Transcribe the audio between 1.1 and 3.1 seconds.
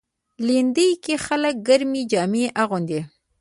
خلک ګرمې جامې اغوندي.